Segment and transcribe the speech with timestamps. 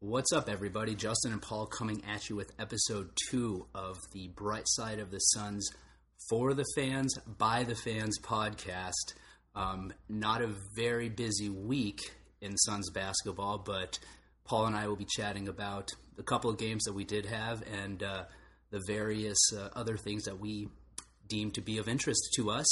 [0.00, 0.94] What's up, everybody?
[0.94, 5.18] Justin and Paul coming at you with episode two of the Bright Side of the
[5.18, 5.70] Suns
[6.28, 9.14] for the fans, by the fans podcast.
[9.54, 13.98] Um, not a very busy week in Suns basketball, but
[14.44, 17.62] Paul and I will be chatting about a couple of games that we did have
[17.82, 18.24] and uh,
[18.68, 20.68] the various uh, other things that we
[21.26, 22.66] deem to be of interest to us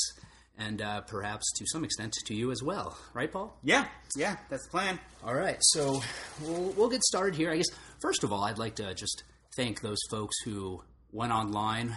[0.59, 2.97] and uh, perhaps to some extent to you as well.
[3.13, 3.57] Right, Paul?
[3.63, 4.99] Yeah, yeah, that's the plan.
[5.25, 6.01] All right, so
[6.43, 7.51] we'll, we'll get started here.
[7.51, 7.67] I guess,
[8.01, 9.25] first of all, I'd like to just
[9.57, 11.97] thank those folks who went online,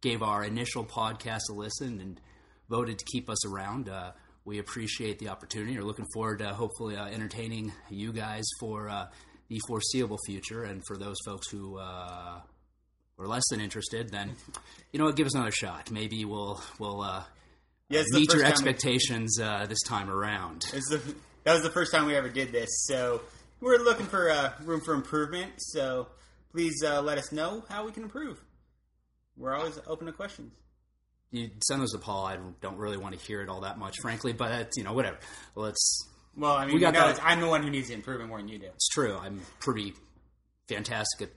[0.00, 2.20] gave our initial podcast a listen, and
[2.68, 3.88] voted to keep us around.
[3.88, 4.12] Uh,
[4.44, 5.76] we appreciate the opportunity.
[5.76, 9.06] We're looking forward to hopefully uh, entertaining you guys for uh,
[9.48, 10.64] the foreseeable future.
[10.64, 12.40] And for those folks who uh,
[13.16, 14.36] were less than interested, then
[14.92, 15.90] you know, give us another shot.
[15.90, 17.22] Maybe we'll we'll uh,
[17.94, 20.64] Yeah, meet your time we- expectations uh, this time around.
[20.72, 21.00] It's the,
[21.44, 23.20] that was the first time we ever did this, so
[23.60, 25.52] we're looking for uh, room for improvement.
[25.58, 26.08] So
[26.52, 28.40] please uh, let us know how we can improve.
[29.36, 30.52] We're always open to questions.
[31.30, 32.26] You send those to Paul.
[32.26, 34.32] I don't really want to hear it all that much, frankly.
[34.32, 35.18] But you know, whatever.
[35.56, 36.08] Let's.
[36.36, 37.16] Well, I mean, we got you know.
[37.22, 38.66] I'm the one who needs the improvement more than you do.
[38.66, 39.16] It's true.
[39.16, 39.94] I'm pretty
[40.68, 41.30] fantastic at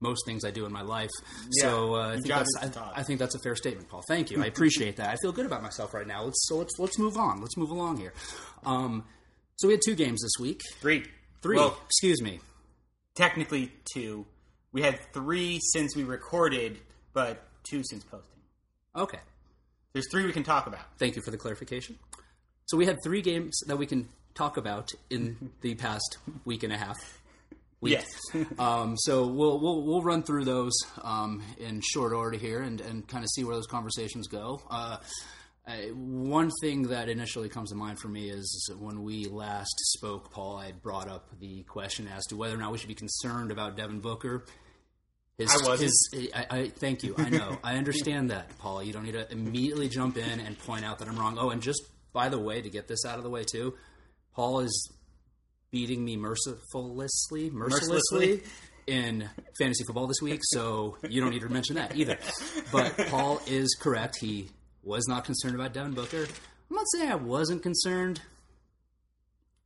[0.00, 1.10] most things I do in my life.
[1.58, 2.92] Yeah, so uh, I think that's I.
[2.96, 4.02] I think that's a fair statement, Paul.
[4.08, 4.42] Thank you.
[4.42, 5.10] I appreciate that.
[5.10, 6.24] I feel good about myself right now.
[6.24, 7.40] Let's so let's let's move on.
[7.40, 8.12] Let's move along here.
[8.66, 9.04] Um,
[9.56, 10.60] so we had two games this week.
[10.80, 11.04] Three,
[11.42, 11.56] Three.
[11.56, 12.40] Well, excuse me.
[13.14, 14.26] technically two.
[14.72, 16.78] We had three since we recorded,
[17.12, 18.40] but two since posting.
[18.96, 19.20] Okay.
[19.92, 20.80] There's three we can talk about.
[20.98, 21.96] Thank you for the clarification.
[22.66, 26.72] So we had three games that we can talk about in the past week and
[26.72, 26.96] a half.
[27.80, 27.94] Week.
[28.32, 28.46] Yes.
[28.58, 30.72] Um, so we'll, we'll we'll run through those
[31.02, 34.60] um, in short order here and, and kind of see where those conversations go.
[34.70, 34.96] Uh,
[35.66, 40.30] I, one thing that initially comes to mind for me is when we last spoke,
[40.30, 43.50] Paul, I brought up the question as to whether or not we should be concerned
[43.50, 44.44] about Devin Booker.
[45.38, 45.90] His, I wasn't.
[46.12, 47.14] his- I, I thank you.
[47.18, 47.58] I know.
[47.64, 48.82] I understand that, Paul.
[48.82, 51.38] You don't need to immediately jump in and point out that I'm wrong.
[51.40, 51.82] Oh, and just
[52.12, 53.74] by the way, to get this out of the way too,
[54.34, 54.92] Paul is
[55.74, 58.40] beating me mercilessly, mercilessly
[58.86, 60.38] in fantasy football this week.
[60.44, 62.16] So you don't need to mention that either.
[62.70, 64.18] But Paul is correct.
[64.20, 64.50] He
[64.84, 66.28] was not concerned about Devin Booker.
[66.70, 68.20] I'm not saying I wasn't concerned.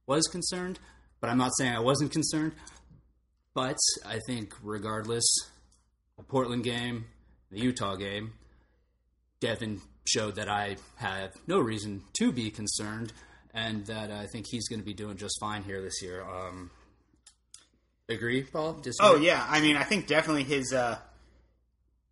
[0.07, 0.79] Was concerned,
[1.21, 2.53] but I'm not saying I wasn't concerned.
[3.53, 3.77] But
[4.07, 5.29] I think regardless,
[6.17, 7.05] the Portland game,
[7.51, 8.33] the Utah game,
[9.41, 13.13] Devin showed that I have no reason to be concerned,
[13.55, 16.23] and that I think he's going to be doing just fine here this year.
[16.23, 16.71] Um,
[18.09, 18.75] agree, Paul?
[18.75, 19.09] Disagree?
[19.11, 20.99] Oh yeah, I mean, I think definitely his uh,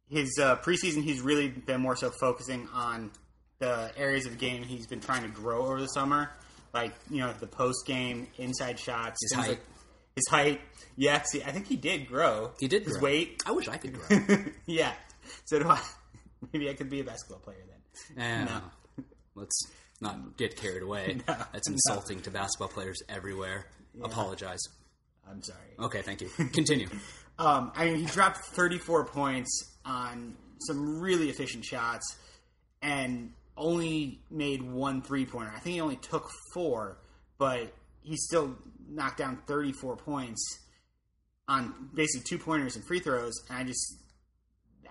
[0.09, 1.03] his uh, preseason.
[1.03, 3.11] He's really been more so focusing on
[3.59, 6.31] the areas of the game he's been trying to grow over the summer,
[6.75, 9.49] like you know the post game inside shots, His height.
[9.51, 9.61] like-
[10.15, 10.63] his height.
[10.97, 12.53] Yeah, see, I think he did grow.
[12.59, 13.03] He did his grow.
[13.05, 13.43] weight.
[13.45, 14.19] I wish I could grow.
[14.67, 14.95] yeah,
[15.45, 15.79] so do I.
[16.55, 17.59] Maybe I could be a basketball player
[18.17, 18.49] then.
[18.49, 18.61] Eh,
[19.35, 19.61] Let's
[20.01, 21.19] not get carried away.
[21.29, 23.67] No, That's insulting to basketball players everywhere.
[24.03, 24.61] Apologize.
[25.29, 25.59] I'm sorry.
[25.79, 26.29] Okay, thank you.
[26.53, 26.89] Continue.
[27.39, 32.17] Um, I mean, he dropped 34 points on some really efficient shots
[32.83, 35.53] and only made one three pointer.
[35.55, 36.99] I think he only took four,
[37.39, 38.57] but he still
[38.89, 40.61] knocked down 34 points
[41.49, 43.33] on basically two pointers and free throws.
[43.49, 43.97] And I just,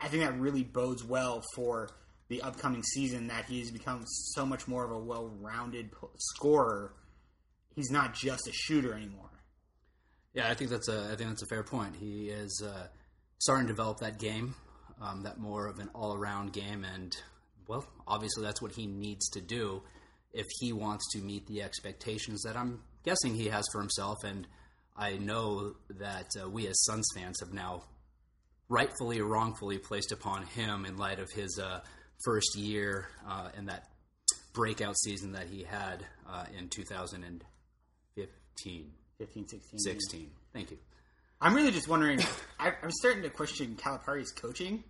[0.02, 1.90] I think that really bodes well for
[2.28, 6.94] the upcoming season that he's become so much more of a well rounded scorer.
[7.76, 9.30] He's not just a shooter anymore.
[10.34, 11.96] Yeah, I think that's a I think that's a fair point.
[11.96, 12.88] He is uh,
[13.40, 14.56] starting to develop that game,
[15.02, 17.16] um, that more of an all around game, and
[17.68, 19.82] well, obviously that's what he needs to do
[20.34, 24.24] if he wants to meet the expectations that I'm guessing he has for himself.
[24.24, 24.48] And
[24.98, 27.84] I know that uh, we as Suns fans have now
[28.68, 31.80] rightfully or wrongfully placed upon him in light of his uh,
[32.24, 33.90] first year uh, and that
[34.54, 38.92] breakout season that he had uh, in 2015.
[39.18, 39.80] 15, 16.
[39.80, 40.32] 16.
[40.54, 40.78] Thank you.
[41.42, 42.22] I'm really just wondering.
[42.60, 44.84] I, I'm starting to question Calipari's coaching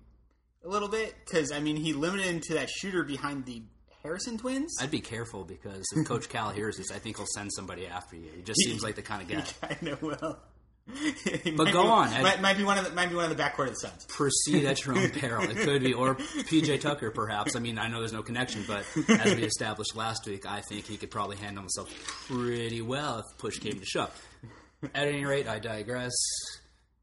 [0.63, 3.63] a little bit because I mean he limited him to that shooter behind the
[4.03, 4.75] Harrison twins.
[4.79, 8.15] I'd be careful because if Coach Cal hears this, I think he'll send somebody after
[8.15, 8.29] you.
[8.35, 9.43] He just seems like the kind of guy.
[9.69, 10.39] I know well.
[11.57, 13.67] But go on, Might, might be one of the might be one of the backcourt
[13.67, 14.05] of the Suns.
[14.05, 15.43] Proceed at your own peril.
[15.49, 17.55] It could be, or PJ Tucker, perhaps.
[17.55, 20.85] I mean, I know there's no connection, but as we established last week, I think
[20.85, 21.91] he could probably handle himself
[22.27, 24.11] pretty well if push came to shove.
[24.93, 26.13] At any rate, I digress.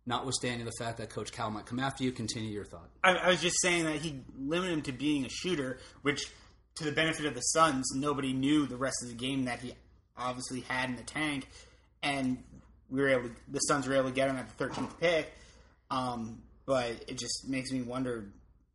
[0.04, 2.88] Notwithstanding the fact that Coach Cal might come after you, continue your thought.
[3.04, 6.26] I, I was just saying that he limited him to being a shooter, which
[6.76, 9.74] to the benefit of the Suns, nobody knew the rest of the game that he
[10.16, 11.48] obviously had in the tank.
[12.02, 12.42] And
[12.92, 15.32] we were able, to, the Suns were able to get him at the 13th pick.
[15.90, 18.26] Um, but it just makes me wonder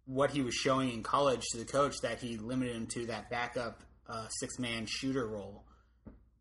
[0.05, 3.29] what he was showing in college to the coach that he limited him to that
[3.29, 5.63] backup uh, six man shooter role,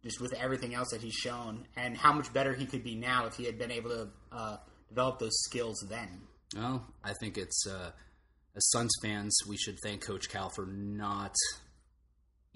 [0.02, 3.26] just with everything else that he's shown, and how much better he could be now
[3.26, 4.56] if he had been able to uh,
[4.88, 6.23] develop those skills then.
[6.56, 7.90] Well, I think it's uh,
[8.55, 11.34] as Suns fans, we should thank Coach Cal for not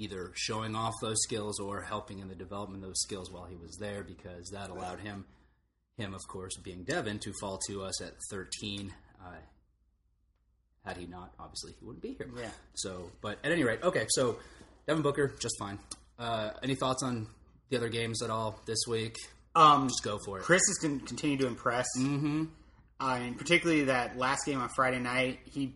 [0.01, 3.57] either showing off those skills or helping in the development of those skills while he
[3.57, 5.25] was there, because that allowed him,
[5.97, 8.93] him of course being Devin, to fall to us at 13.
[9.21, 9.31] Uh,
[10.85, 12.29] had he not, obviously he wouldn't be here.
[12.37, 12.49] Yeah.
[12.75, 14.07] So, but at any rate, okay.
[14.11, 14.39] So
[14.87, 15.79] Devin Booker, just fine.
[16.19, 17.27] Uh, any thoughts on
[17.69, 19.17] the other games at all this week?
[19.55, 20.45] Um, Just go for it.
[20.45, 21.87] Chriss has con- continued to impress.
[21.99, 22.45] Mm-hmm.
[23.01, 25.75] Uh, and particularly that last game on Friday night, he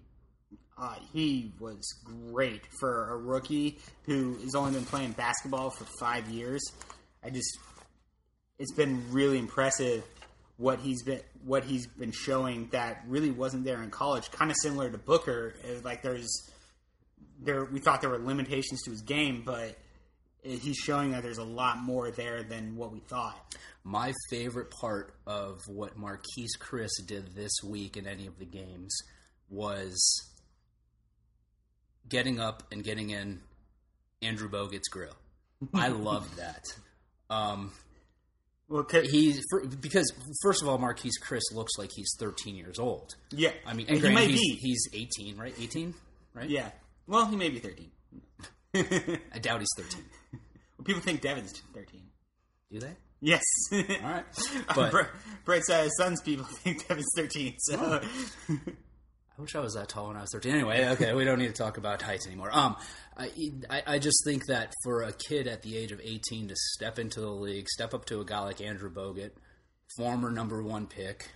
[0.76, 6.28] uh, he was great for a rookie who has only been playing basketball for five
[6.28, 6.62] years.
[7.22, 7.58] I just
[8.58, 10.04] it's been really impressive
[10.56, 14.30] what he's been what he's been showing that really wasn't there in college.
[14.30, 16.50] Kind of similar to Booker, like there's
[17.40, 19.76] there we thought there were limitations to his game, but
[20.42, 23.56] he's showing that there's a lot more there than what we thought.
[23.82, 28.96] My favorite part of what Marquese Chriss did this week in any of the games
[29.48, 29.96] was
[32.08, 33.40] getting up and getting in
[34.22, 35.14] Andrew Bogut's grill.
[35.74, 36.62] I loved that.
[37.30, 37.72] Um,
[38.68, 40.10] Well, he's for, because
[40.42, 43.14] first of all, Marquese Chriss looks like he's 13 years old.
[43.30, 44.58] yeah, I mean, and he may he's, be.
[44.60, 45.54] he's 18, right?
[45.58, 45.94] 18,
[46.34, 46.48] right?
[46.48, 46.70] Yeah.
[47.06, 47.90] Well, he may be 13.
[48.74, 50.02] I doubt he's 13.
[50.76, 52.02] Well, people think Devin's 13.
[52.72, 52.96] Do they?
[53.20, 53.42] Yes.
[53.72, 54.24] All right,
[54.74, 55.02] but Bre-
[55.44, 57.54] Brett's uh, Suns people think Devin's 13.
[57.58, 58.00] So
[58.50, 58.56] Oh.
[59.36, 60.54] I wish I was that tall when I was 13.
[60.54, 62.50] Anyway, okay, we don't need to talk about heights anymore.
[62.52, 62.76] Um,
[63.16, 63.31] I,
[63.69, 66.98] I, I just think that for a kid at the age of 18 to step
[67.00, 69.32] into the league, step up to a guy like Andrew Bogut,
[69.96, 71.28] former number one pick,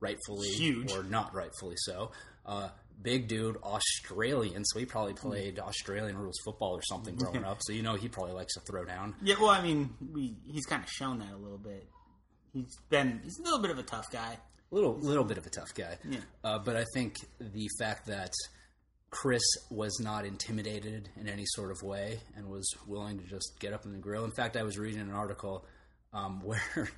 [0.00, 0.92] rightfully Huge.
[0.92, 2.10] or not rightfully so,
[2.44, 2.68] uh,
[3.00, 7.58] big dude, Australian, so he probably played Australian rules football or something growing up.
[7.62, 9.14] So you know he probably likes to throw down.
[9.22, 11.88] yeah, well, I mean, we he's kind of shown that a little bit.
[12.52, 14.38] He's been he's a little bit of a tough guy.
[14.70, 15.96] Little little bit of a tough guy.
[16.08, 16.18] Yeah.
[16.44, 18.32] Uh, but I think the fact that
[19.10, 23.72] Chriss was not intimidated in any sort of way and was willing to just get
[23.72, 24.24] up in the grill.
[24.24, 25.64] In fact, I was reading an article
[26.12, 26.90] um, where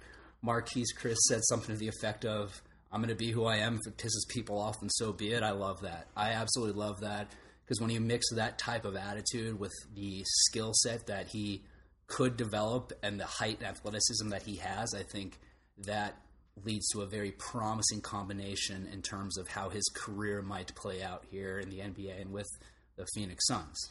[0.45, 3.79] Marquese Chriss said something to the effect of, "I'm going to be who I am.
[3.85, 6.09] If it pisses people off, and so be it." I love that.
[6.17, 7.31] I absolutely love that
[7.65, 11.63] because when you mix that type of attitude with the skill set that he
[12.09, 15.39] could develop and the height and athleticism that he has, I think
[15.87, 16.17] that
[16.65, 21.25] leads to a very promising combination in terms of how his career might play out
[21.31, 22.49] here in the NBA and with
[22.97, 23.91] the Phoenix Suns.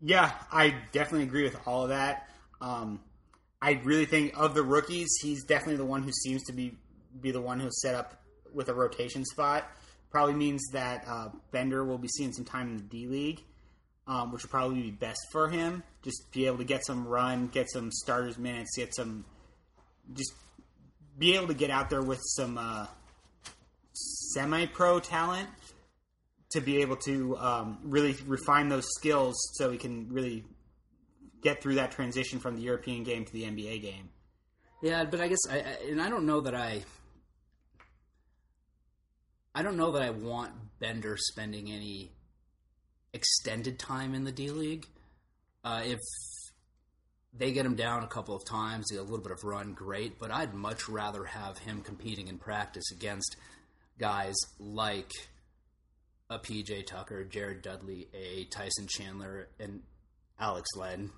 [0.00, 2.28] Yeah, I definitely agree with all of that.
[2.60, 3.00] Um,
[3.62, 6.76] I really think of the rookies, he's definitely the one who seems to be
[7.20, 8.20] be the one who's set up
[8.52, 9.64] with a rotation spot.
[10.10, 13.42] Probably means that uh, Bender will be seeing some time in the D League,
[14.06, 15.82] um, which will probably be best for him.
[16.02, 19.24] Just be able to get some run, get some starters minutes, get some,
[20.12, 20.32] just
[21.18, 22.86] be able to get out there with some uh,
[23.92, 25.48] semi-pro talent
[26.50, 30.44] to be able to um, really refine those skills so he can really
[31.42, 34.08] get through that transition from the European game to the NBA game.
[34.82, 36.82] Yeah, but I guess I, I and I don't know that I
[39.54, 42.12] I don't know that I want Bender spending any
[43.12, 44.86] extended time in the D League.
[45.64, 46.00] Uh, if
[47.36, 50.18] they get him down a couple of times, a little bit of run, great.
[50.18, 53.36] But I'd much rather have him competing in practice against
[53.98, 55.10] guys like
[56.30, 59.82] a PJ Tucker, Jared Dudley, a Tyson Chandler, and
[60.38, 61.10] Alex Len.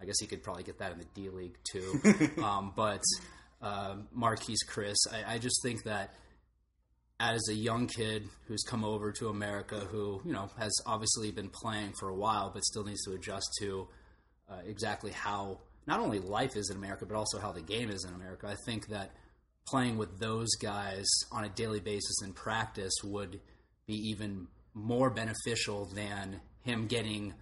[0.00, 2.00] I guess he could probably get that in the D League too.
[2.42, 3.02] um, but
[3.62, 6.12] uh, Marquese Chriss, I, I just think that
[7.18, 11.48] as a young kid who's come over to America, who you know has obviously been
[11.48, 13.88] playing for a while, but still needs to adjust to
[14.50, 18.04] uh, exactly how not only life is in America, but also how the game is
[18.04, 18.46] in America.
[18.48, 19.12] I think that
[19.66, 23.40] playing with those guys on a daily basis in practice would
[23.86, 27.34] be even more beneficial than him getting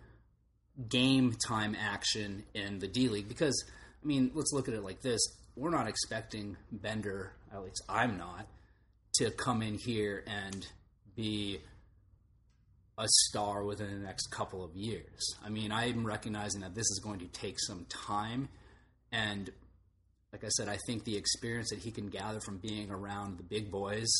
[0.88, 3.28] game time action in the D League.
[3.28, 3.64] Because,
[4.02, 5.20] I mean, let's look at it like this
[5.56, 8.46] we're not expecting Bender, at least I'm not,
[9.16, 10.66] to come in here and
[11.14, 11.60] be
[12.96, 15.34] a star within the next couple of years.
[15.44, 18.48] I mean, I'm recognizing that this is going to take some time.
[19.10, 19.50] And
[20.32, 23.42] like I said, I think the experience that he can gather from being around the
[23.42, 24.12] big boys,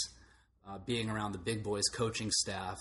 [0.69, 2.79] uh, being around the big boys coaching staff,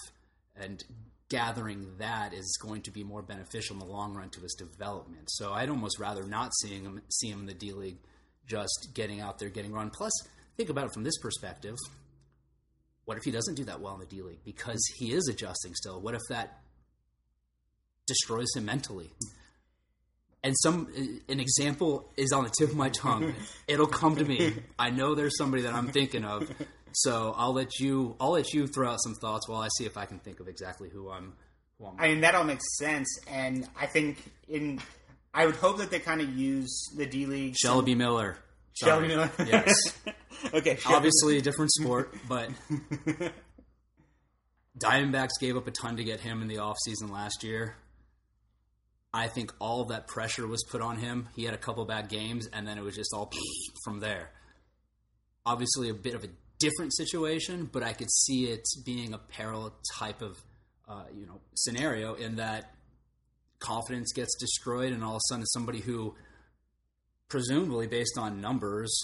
[0.56, 0.84] and
[1.30, 5.30] gathering that is going to be more beneficial in the long run to his development.
[5.32, 7.98] So I'd almost rather not seeing him see him in the D League
[8.46, 9.90] just getting out there, getting run.
[9.90, 10.12] Plus,
[10.58, 11.76] think about it from this perspective.
[13.06, 15.74] What if he doesn't do that well in the D League because he is adjusting
[15.76, 16.00] still?
[16.00, 16.62] What if that
[18.08, 19.12] destroys him mentally?
[20.44, 20.90] And some
[21.30, 23.34] an example is on the tip of my tongue.
[23.68, 24.56] It'll come to me.
[24.78, 26.50] I know there's somebody that I'm thinking of.
[26.94, 29.98] So I'll let you I'll let you throw out some thoughts while I see if
[29.98, 31.34] I can think of exactly who I'm
[31.80, 34.18] who I'm I mean, that all makes sense, and I think
[34.48, 34.80] in
[35.34, 37.56] I would hope that they kind of use the D League.
[37.58, 38.38] Shelby Miller.
[38.76, 39.08] Sorry.
[39.08, 39.30] Miller.
[39.46, 39.74] Yes.
[40.54, 42.50] okay, Obviously a different sport, but
[44.78, 47.76] Diamondbacks gave up a ton to get him in the offseason last year.
[49.14, 51.30] I think all of that pressure was put on him.
[51.36, 53.32] He had a couple bad games, and then it was just all
[53.84, 54.32] from there.
[55.46, 59.76] Obviously, a bit of a different situation, but I could see it being a parallel
[60.00, 60.42] type of
[60.88, 62.74] uh, you know scenario in that
[63.60, 66.16] confidence gets destroyed, and all of a sudden, somebody who
[67.34, 68.96] presumably based on numbers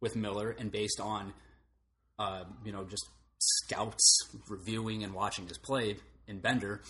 [0.00, 1.32] with Miller and based on
[2.18, 3.06] uh, you know just
[3.38, 4.18] scouts
[4.48, 6.82] reviewing and watching his play in Bender,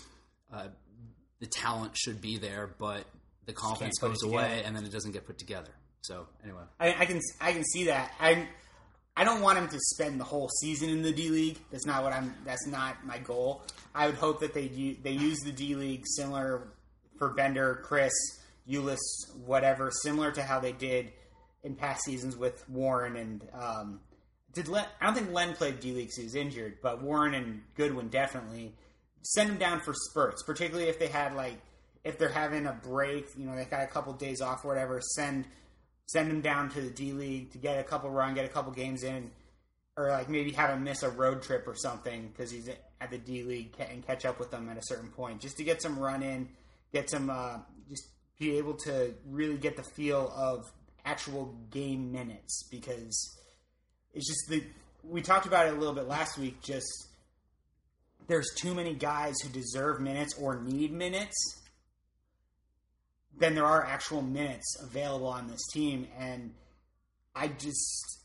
[0.51, 0.69] uh,
[1.39, 3.03] the talent should be there, but
[3.45, 5.69] the confidence goes away and then it doesn't get put together.
[6.01, 8.11] So anyway, I, I can I can see that.
[8.19, 8.47] I
[9.15, 11.59] I don't want him to spend the whole season in the D League.
[11.69, 12.33] That's not what I'm.
[12.43, 13.61] That's not my goal.
[13.93, 16.69] I would hope that they u- they use the D League similar
[17.19, 18.99] for Bender, Chriss, Ulis,
[19.45, 21.11] whatever, similar to how they did
[21.63, 23.99] in past seasons with Warren and um,
[24.53, 27.61] did Len, I don't think Len played D League he was injured, but Warren and
[27.75, 28.73] Goodwin definitely
[29.21, 31.59] send them down for spurts, particularly if they had like
[32.03, 35.01] if they're having a break, you know, they got a couple days off or whatever.
[35.01, 35.45] Send
[36.07, 38.71] send him down to the D League to get a couple run, get a couple
[38.71, 39.29] games in,
[39.97, 42.69] or like maybe have him miss a road trip or something because he's
[43.01, 45.63] at the D League and catch up with them at a certain point, just to
[45.63, 46.49] get some run in,
[46.91, 47.57] get some, uh,
[47.89, 48.07] just
[48.39, 50.71] be able to really get the feel of
[51.05, 53.37] actual game minutes because
[54.13, 54.63] it's just the
[55.03, 56.61] we talked about it a little bit last week.
[56.61, 57.07] Just
[58.27, 61.35] there's too many guys who deserve minutes or need minutes
[63.37, 66.53] than there are actual minutes available on this team, and
[67.35, 68.19] I just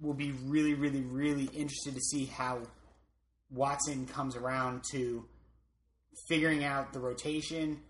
[0.00, 2.60] will be really, really, really interested to see how
[3.50, 5.26] Watson comes around to
[6.28, 7.80] figuring out the rotation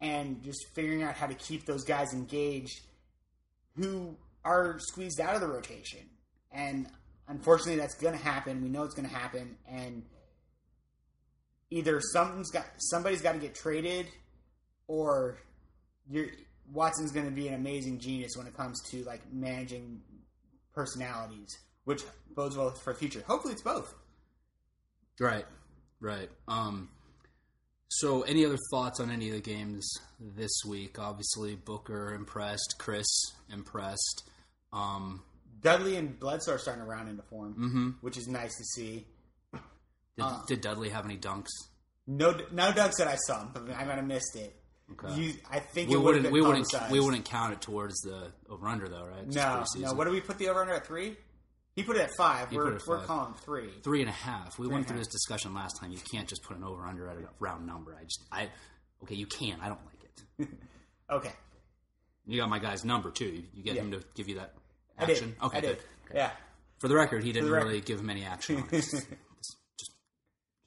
[0.00, 2.80] and just figuring out how to keep those guys engaged
[3.76, 6.00] who are squeezed out of the rotation.
[6.52, 6.86] And
[7.28, 8.62] unfortunately, that's going to happen.
[8.62, 10.02] We know it's going to happen, and
[11.70, 14.06] either something's got somebody's got to get traded,
[14.86, 15.38] or
[16.72, 20.00] Watson's going to be an amazing genius when it comes to like managing
[20.74, 22.02] personalities, which
[22.34, 23.22] bodes well for the future.
[23.26, 23.94] Hopefully, it's both.
[25.20, 25.46] right,
[26.00, 26.30] right.
[26.48, 26.88] Um,
[27.88, 29.88] so any other thoughts on any of the games
[30.20, 30.98] this week?
[30.98, 33.04] Obviously, Booker impressed, Chriss
[33.52, 34.28] impressed.
[34.72, 35.22] Um,
[35.60, 37.90] Dudley and Bledsoe are starting to round into form, Mm-hmm.
[38.00, 39.06] which is nice to see.
[39.52, 39.60] did,
[40.24, 40.40] Uh.
[40.46, 41.48] did Dudley have any dunks?
[42.06, 44.54] No, no Doug said I saw him, but I might have missed it.
[44.92, 45.20] Okay.
[45.20, 48.00] You, I think we it would have wouldn't we wouldn't we wouldn't count it towards
[48.02, 49.24] the over under though, right?
[49.24, 49.94] 'Cause No, no.
[49.94, 51.16] What do we put the over under at three?
[51.76, 52.48] He put it at five.
[52.50, 53.06] He we're at we're five.
[53.06, 53.70] calling three.
[53.84, 54.58] three and a half.
[54.58, 55.04] We and went through half.
[55.06, 55.92] this discussion last time.
[55.92, 57.94] You can't just put an over under at a round number.
[57.94, 58.48] I just I
[59.04, 59.58] okay, you can.
[59.62, 60.02] I don't like
[60.40, 60.48] it.
[61.08, 61.30] Okay,
[62.26, 63.44] You got my guy's number too.
[63.54, 63.82] You, get Yeah.
[63.82, 64.54] him to give you that
[64.98, 65.12] I did.
[65.18, 65.36] action.
[65.40, 65.68] Okay, I did.
[65.76, 65.84] good.
[66.10, 66.18] Okay.
[66.18, 66.30] Yeah.
[66.80, 67.68] For the record, he didn't record.
[67.68, 68.56] really give him any action.
[68.56, 68.70] On it.
[68.72, 68.90] Just,
[69.78, 69.92] just,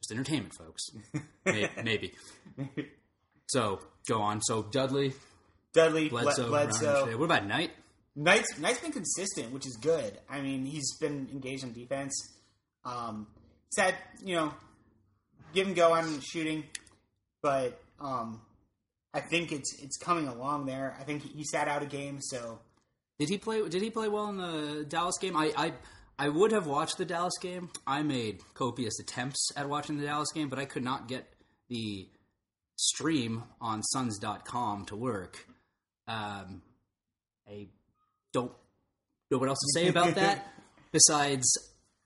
[0.02, 0.84] just, entertainment, folks.
[1.46, 2.14] May- Maybe.
[3.48, 4.42] So go on.
[4.42, 5.14] So Dudley,
[5.74, 7.18] Dudley, Bledsoe, Bledsoe.
[7.18, 7.72] What about Knight?
[8.20, 10.18] Knight's Knight's been consistent, which is good.
[10.30, 12.14] I mean, he's been engaged on defense.
[12.84, 13.28] Um,
[13.74, 14.54] said you know,
[15.54, 16.66] give and go on shooting,
[17.42, 18.42] but um,
[19.14, 20.98] I think it's it's coming along there.
[21.00, 22.60] I think he sat out a game, so
[23.20, 23.68] Did he play?
[23.70, 25.38] Did he play well in the Dallas game?
[25.38, 25.74] I, I
[26.18, 27.70] I would have watched the Dallas game.
[27.88, 31.26] I made copious attempts at watching the Dallas game, but I could not get
[31.70, 32.10] the
[32.76, 35.46] stream on Suns.com to work.
[36.08, 36.64] Um,
[37.48, 37.68] I
[38.34, 38.52] don't
[39.32, 40.48] know what else to say about that.
[40.92, 41.46] Besides,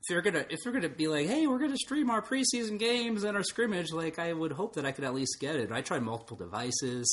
[0.01, 3.23] if you're gonna if you're gonna be like, hey, we're gonna stream our preseason games
[3.23, 5.71] and our scrimmage, like I would hope that I could at least get it.
[5.71, 7.07] I tried multiple devices,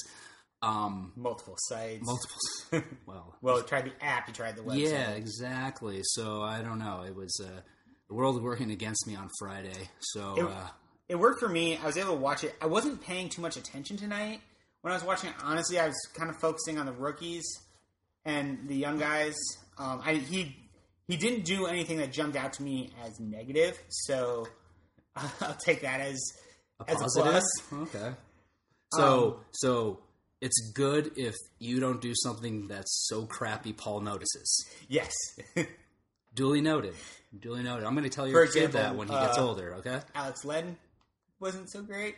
[0.63, 2.05] um, multiple sites.
[2.05, 2.91] multiple.
[3.07, 4.91] well, well, you tried the app, you tried the website.
[4.91, 6.01] yeah, exactly.
[6.03, 7.05] So I don't know.
[7.07, 7.61] It was uh,
[8.09, 9.89] the world working against me on Friday.
[10.01, 10.67] So It- uh,
[11.09, 11.77] it worked for me.
[11.77, 12.55] I was able to watch it.
[12.63, 14.41] I wasn't paying too much attention tonight
[14.83, 15.37] when I was watching it.
[15.43, 17.45] Honestly, I was kind of focusing on the rookies
[18.25, 19.35] and the young guys.
[19.79, 20.57] Um, I, he
[21.09, 24.47] he didn't do anything that jumped out to me as negative, so
[25.17, 26.19] I'll take that as
[26.87, 27.27] a as positive.
[27.27, 27.73] a plus.
[27.95, 28.15] Okay.
[28.93, 29.99] So Um, so
[30.41, 34.67] it's good if you don't do something that's so crappy Paul notices.
[34.89, 35.13] Yes.
[36.35, 36.95] Duly noted.
[37.39, 37.85] Duly noted.
[37.85, 39.75] I'm going to tell For your example, kid that when he gets uh, older.
[39.77, 40.01] Okay.
[40.15, 40.77] Alex Len
[41.41, 42.17] wasn't so great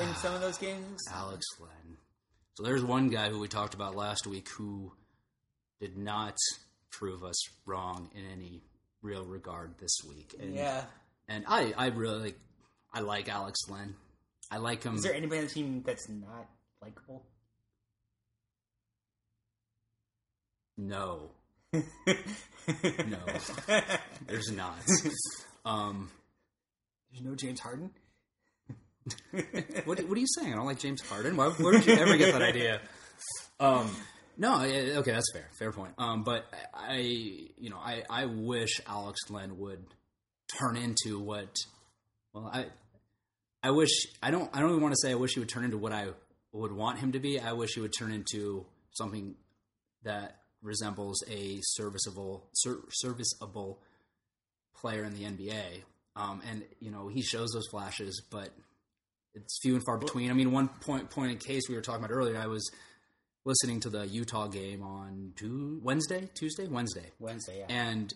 [0.00, 1.00] in some of those games.
[1.12, 1.96] Alex Len.
[2.54, 4.92] So there's one guy who we talked about last week who
[5.80, 6.36] did not
[6.90, 8.62] prove us wrong in any
[9.02, 10.34] real regard this week.
[10.40, 10.84] And, Yeah.
[11.28, 12.38] And I, I really like,
[12.92, 13.94] I like Alex Len.
[14.50, 14.94] I like him.
[14.94, 16.48] Is there anybody on the team that's not
[16.82, 17.24] likable?
[20.76, 21.30] no,
[21.72, 21.82] no,
[24.26, 24.76] there's not.
[25.66, 26.10] Um,
[27.10, 27.90] There's no James Harden.
[29.84, 30.52] what, what are you saying?
[30.52, 31.36] I don't like James Harden.
[31.36, 32.80] Why, where did you ever get that idea?
[33.60, 33.94] Um,
[34.36, 35.48] no, okay, that's fair.
[35.58, 35.94] Fair point.
[35.98, 39.84] Um, but I, you know, I, I wish Alex Len would
[40.58, 41.54] turn into what.
[42.32, 42.66] Well, I,
[43.62, 43.90] I wish
[44.22, 44.50] I don't.
[44.52, 46.08] I don't even want to say I wish he would turn into what I
[46.52, 47.38] would want him to be.
[47.38, 49.34] I wish he would turn into something
[50.02, 53.78] that resembles a serviceable, ser- serviceable
[54.76, 55.82] player in the NBA.
[56.16, 58.50] Um, and you know, he shows those flashes, but
[59.34, 60.30] it's few and far between.
[60.30, 62.70] I mean, one point point in case we were talking about earlier, I was
[63.44, 67.66] listening to the Utah game on two, Wednesday, Tuesday, Wednesday, Wednesday, yeah.
[67.68, 68.12] and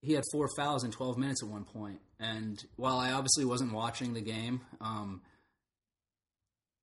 [0.00, 2.00] he had four fouls in 12 minutes at one point.
[2.18, 5.22] And while I obviously wasn't watching the game, um,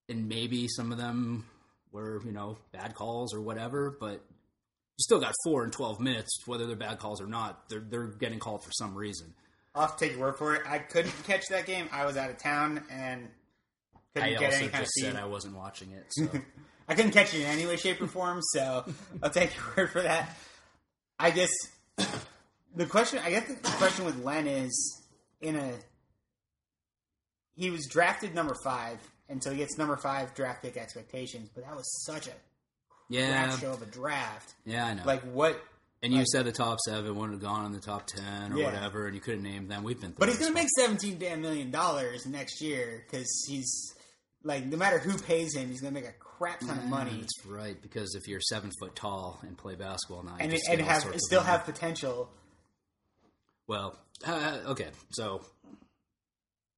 [0.07, 1.45] and maybe some of them
[1.91, 6.29] were, you know, bad calls or whatever, but you still got four in 12 minutes,
[6.45, 7.69] whether they're bad calls or not.
[7.69, 9.33] They're, they're getting called for some reason.
[9.75, 10.63] I'll take your word for it.
[10.65, 11.87] I couldn't catch that game.
[11.91, 13.27] I was out of town and
[14.13, 15.05] couldn't I get also any kind just feed.
[15.05, 16.05] said I wasn't watching it.
[16.09, 16.27] So.
[16.87, 18.39] I couldn't catch it in any way, shape, or form.
[18.41, 18.83] So
[19.23, 20.35] I'll take your word for that.
[21.19, 21.49] I guess
[22.75, 23.19] the question.
[23.23, 25.01] I guess the question with Len is
[25.41, 25.73] in a.
[27.55, 31.49] He was drafted number five, and so he gets number five draft pick expectations.
[31.53, 32.31] But that was such a
[33.09, 34.53] yeah, crap show of a draft.
[34.65, 35.03] yeah, I know.
[35.05, 35.61] Like what?
[36.01, 38.65] and you said the top seven wouldn't have gone in the top 10 or Yeah.
[38.67, 39.83] whatever, and you couldn't name them.
[39.83, 43.93] We've been But he's going to make seventeen damn million dollars next year because he's
[44.43, 47.17] like no matter who pays him, he's going to make a crap ton of money
[47.19, 51.03] That's right, because if you're seven foot tall and play basketball now, and and have
[51.17, 52.29] still have potential.
[53.67, 54.87] Well, uh, okay.
[55.11, 55.41] So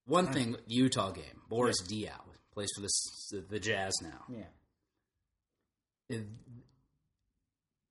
[0.06, 1.41] one thing, Utah game.
[1.50, 2.12] Boris Diaw
[2.54, 4.26] plays for the the Jazz now.
[4.30, 6.17] Yeah.
[6.17, 6.28] It-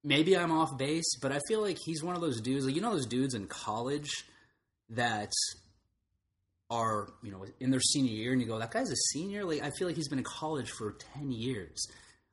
[0.02, 2.64] maybe I'm off base, but I feel like he's one of those dudes.
[2.66, 4.10] Like you know those dudes in college
[4.90, 5.30] that
[6.70, 9.44] are you know in their senior year, and you go, that guy's a senior.
[9.44, 11.86] Like I feel like he's been in college for ten years.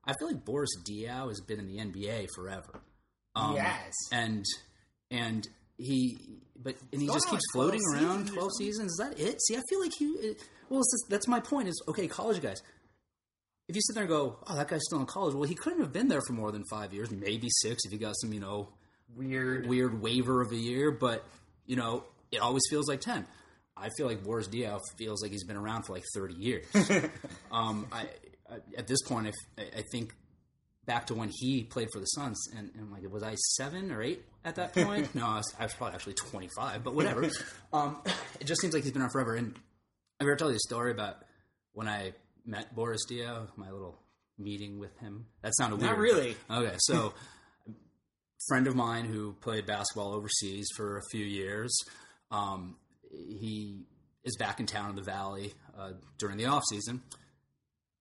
[0.05, 2.79] I feel like Boris Diaw has been in the NBA forever.
[3.35, 3.93] Um, Yes.
[4.11, 4.45] and
[5.11, 5.47] and
[5.77, 6.17] he
[6.55, 9.61] but and he just keeps 12 floating around 12 seasons is that it see i
[9.69, 12.63] feel like he it, well just, that's my point is okay college guys
[13.69, 15.81] if you sit there and go oh that guy's still in college well he couldn't
[15.81, 18.39] have been there for more than five years maybe six if he got some you
[18.39, 18.69] know
[19.15, 19.67] Weird.
[19.67, 21.23] weird waiver of a year but
[21.67, 23.25] you know it always feels like 10
[23.79, 26.65] i feel like boris diaw feels like he's been around for like 30 years
[27.51, 28.07] um, I,
[28.49, 30.13] I at this point if, I, I think
[30.87, 34.01] back to when he played for the Suns, and, and like, was I seven or
[34.01, 35.13] eight at that point?
[35.15, 37.29] no, I was, I was probably actually twenty five, but whatever.
[37.73, 38.01] um,
[38.39, 39.35] it just seems like he's been around forever.
[39.35, 39.53] And
[40.19, 41.17] I ever tell you a story about
[41.73, 42.13] when I
[42.45, 43.99] met Boris Diaw, my little
[44.39, 45.27] meeting with him.
[45.43, 45.91] That sounded weird.
[45.91, 46.35] Not really.
[46.49, 47.13] Okay, so
[48.47, 51.77] friend of mine who played basketball overseas for a few years.
[52.31, 52.77] Um,
[53.11, 53.85] he
[54.23, 57.01] is back in town in the Valley uh, during the off season.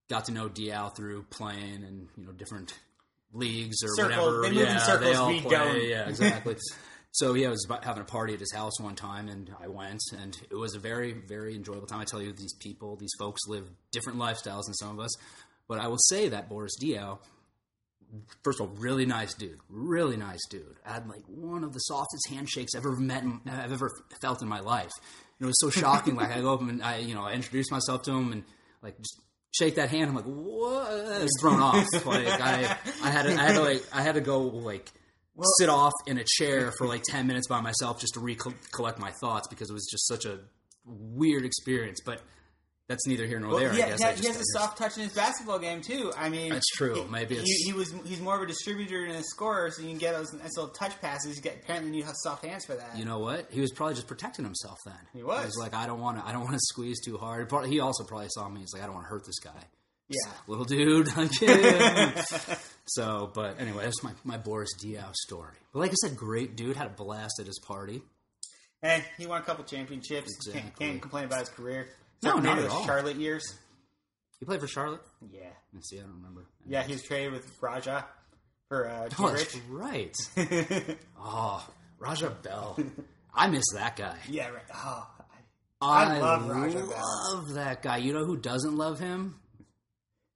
[0.08, 2.72] Got to know Diaw through playing and you know different
[3.32, 4.08] leagues or Circles.
[4.18, 4.42] whatever.
[4.42, 5.50] They move in yeah, circles, they all we play.
[5.50, 5.84] don't.
[5.84, 6.56] Yeah, exactly.
[7.12, 9.66] so yeah, I was about having a party at his house one time, and I
[9.68, 12.00] went, and it was a very, very enjoyable time.
[12.00, 15.10] I tell you, these people, these folks live different lifestyles than some of us.
[15.68, 17.18] But I will say that Boris Diaw,
[18.44, 20.76] first of all, really nice dude, really nice dude.
[20.84, 23.90] I had like one of the softest handshakes I've ever met, in, I've ever
[24.20, 24.92] felt in my life.
[25.38, 26.16] And it was so shocking.
[26.16, 28.44] like I go up and I, you know, I introduce myself to him and
[28.82, 29.20] like just
[29.52, 30.10] shake that hand.
[30.10, 30.90] I'm like, what?
[30.90, 31.86] I was thrown off.
[32.06, 34.90] Like I, I had, to, I had to like, I had to go like
[35.58, 39.12] sit off in a chair for like ten minutes by myself just to recollect my
[39.20, 40.40] thoughts because it was just such a
[40.84, 42.00] weird experience.
[42.04, 42.22] But
[42.88, 43.74] that's neither here nor Well, there.
[43.74, 46.12] yeah, I guess yeah, I he has a soft touch in his basketball game too.
[46.16, 46.94] I mean, That's true.
[46.94, 49.82] he- Maybe he, it's- he was he's more of a distributor and a scorer, so
[49.82, 51.36] you can get those nice little touch passes.
[51.36, 52.96] You get apparently you have soft hands for that.
[52.96, 53.48] You know what?
[53.50, 54.94] He was probably just protecting himself then.
[55.12, 55.56] He was.
[55.58, 56.26] like, I don't want to.
[56.26, 57.48] I don't want to squeeze too hard.
[57.48, 58.60] Probably- He also probably saw me.
[58.60, 59.64] He's like, I don't want to hurt this guy.
[60.08, 60.32] yeah.
[60.46, 61.08] Little dude,
[62.86, 65.56] so, but anyway, that's my my Boris Diaw story.
[65.72, 66.76] But like I said, great dude.
[66.76, 68.02] Had a blast at his party.
[68.82, 70.30] Hey, he won a couple championships.
[70.52, 71.88] Can't, can't complain about his career.
[72.22, 72.84] No, not at all.
[72.86, 73.44] Charlotte years.
[74.40, 75.00] He played for Charlotte.
[75.32, 76.46] Yeah, Let's see, I don't remember.
[76.66, 78.04] yeah, he was traded with Raja
[78.68, 80.14] for uh, Oh, that's right.
[81.18, 81.66] oh,
[81.98, 82.78] Raja Bell.
[83.34, 84.16] I miss that guy.
[84.28, 84.62] Yeah, right.
[84.74, 85.08] Oh,
[85.80, 87.34] I, I love Raja Bell.
[87.34, 87.98] love that guy.
[87.98, 89.36] You know who doesn't love him?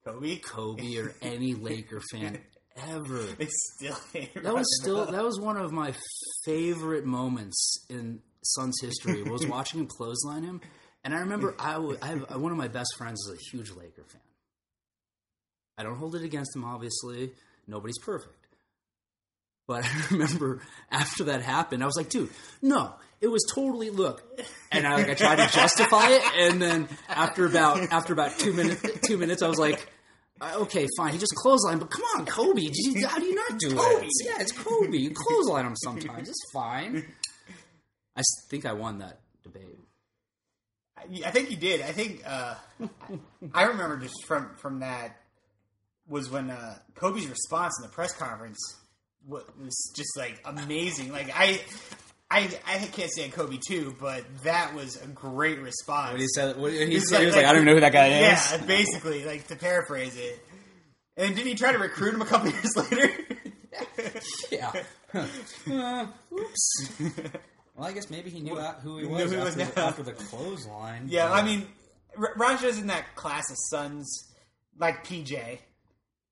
[0.04, 0.36] Kobe.
[0.36, 2.38] Kobe or any Laker fan
[2.88, 3.22] ever.
[3.38, 5.12] They still hate That was still Bell.
[5.12, 5.94] that was one of my
[6.44, 9.22] favorite moments in Suns history.
[9.22, 10.60] Was watching him clothesline him,
[11.04, 14.20] and I remember I have, one of my best friends is a huge Laker fan.
[15.78, 17.32] I don't hold it against him, obviously.
[17.66, 18.34] Nobody's perfect.
[19.66, 20.60] But I remember
[20.90, 24.22] after that happened, I was like, dude, no, it was totally look.
[24.72, 28.52] And I like I tried to justify it, and then after about after about two
[28.52, 29.86] minutes two minutes, I was like,
[30.42, 31.12] okay, fine.
[31.12, 34.06] He just clothesline, but come on, Kobe, did you, how do you not do Kobe.
[34.06, 34.10] it?
[34.24, 34.96] Yeah, it's Kobe.
[34.96, 36.28] You clothesline him sometimes.
[36.28, 37.04] It's fine.
[38.16, 39.78] I think I won that debate.
[41.24, 41.80] I think you did.
[41.82, 42.54] I think uh,
[43.54, 45.16] I remember just from from that
[46.08, 48.58] was when uh, Kobe's response in the press conference
[49.26, 51.12] was just like amazing.
[51.12, 51.60] Like I.
[52.32, 56.12] I, I can't say Kobe too, but that was a great response.
[56.12, 58.06] When he said, when he, he was like, I don't even know who that guy
[58.06, 58.52] is.
[58.52, 60.38] Yeah, basically, like to paraphrase it.
[61.16, 63.10] And didn't he try to recruit him a couple years later?
[64.52, 64.72] Yeah.
[65.68, 66.92] Uh, oops.
[67.76, 70.12] Well, I guess maybe he knew out who he was, he was after, after the
[70.12, 71.06] clothesline.
[71.08, 71.66] yeah, I mean,
[72.18, 74.32] R- Raja's in that class of Suns
[74.78, 75.58] like PJ,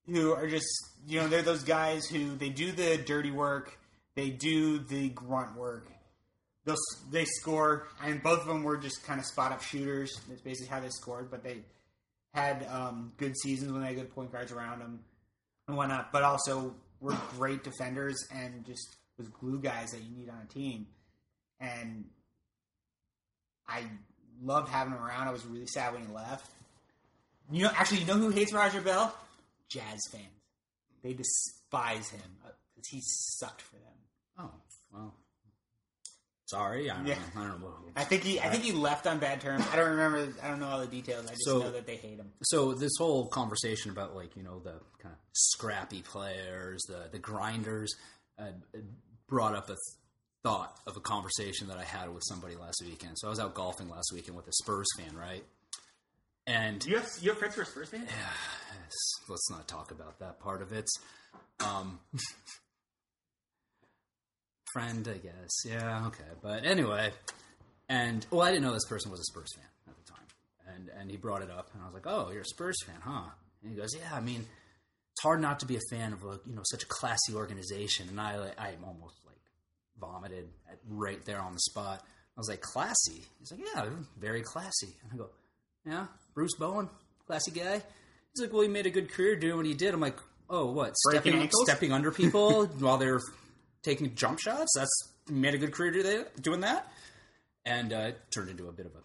[0.07, 0.67] who are just
[1.07, 3.77] you know they're those guys who they do the dirty work,
[4.15, 5.87] they do the grunt work.
[6.65, 6.75] They'll,
[7.09, 10.19] they score, and both of them were just kind of spot up shooters.
[10.27, 11.59] That's basically how they scored, but they
[12.33, 14.99] had um, good seasons when they had good point guards around them
[15.67, 16.11] and whatnot.
[16.11, 20.53] But also were great defenders and just was glue guys that you need on a
[20.53, 20.85] team.
[21.59, 22.05] And
[23.67, 23.83] I
[24.41, 25.27] loved having him around.
[25.27, 26.49] I was really sad when he left.
[27.51, 29.15] You know, actually, you know who hates Raja Bell?
[29.69, 30.23] Jazz fans.
[31.03, 32.21] They despise him
[32.75, 33.93] because he sucked for them.
[34.37, 34.51] Oh,
[34.93, 35.13] well.
[36.45, 37.15] Sorry, I don't Yeah.
[37.35, 37.41] know.
[37.41, 37.73] I don't know.
[37.95, 39.63] I think he, I think he left on bad terms.
[39.71, 40.33] I don't remember.
[40.41, 41.27] I don't know all the details.
[41.27, 42.33] I just So- know that they hate him.
[42.43, 47.19] So this whole conversation about like you know the kind of scrappy players, the the
[47.19, 47.93] grinders,
[48.39, 48.51] uh,
[49.27, 49.75] brought up a
[50.43, 53.17] thought of a conversation that I had with somebody last weekend.
[53.17, 55.43] So I was out golfing last weekend with a Spurs fan, right?
[56.47, 58.07] And You have you have friends who are Spurs fans?
[58.09, 58.95] Yes,
[59.27, 60.89] let's not talk about that part of it.
[61.59, 61.99] Um,
[64.73, 65.51] friend, I guess.
[65.65, 66.23] Yeah, okay.
[66.41, 67.11] But anyway,
[67.87, 70.25] and well, I didn't know this person was a Spurs fan at the time,
[70.75, 72.95] and and he brought it up, and I was like, "Oh, you're a Spurs fan,
[73.03, 73.29] huh?"
[73.61, 76.39] And he goes, "Yeah, I mean, it's hard not to be a fan of a
[76.47, 79.15] you know such a classy organization." And I I am almost
[79.99, 82.01] vomited at, right there on the spot.
[82.01, 83.85] I was like, "Classy?" He's like, "Yeah,
[84.17, 85.29] very classy." And I go,
[85.85, 86.89] "Yeah, Bruce Bowen,
[87.27, 87.81] classy guy."
[88.33, 90.17] He's like, "Well, he made a good career doing what he did." I'm like,
[90.49, 90.93] "Oh, what?
[91.03, 91.63] Breaking Stepping ankles?
[91.65, 93.19] stepping under people while they're
[93.83, 94.71] taking jump shots?
[94.75, 96.87] That's made a good career do that, doing that."
[97.65, 99.03] And uh, it turned into a bit of a